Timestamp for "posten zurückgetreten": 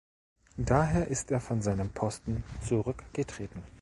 1.91-3.61